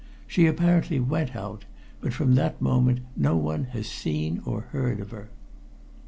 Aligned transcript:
She 0.25 0.47
apparently 0.47 0.99
went 0.99 1.35
out, 1.35 1.65
but 1.99 2.11
from 2.11 2.33
that 2.33 2.59
moment 2.59 3.01
no 3.15 3.37
one 3.37 3.65
has 3.65 3.85
seen 3.85 4.41
or 4.45 4.61
heard 4.71 4.99
of 4.99 5.11
her." 5.11 5.29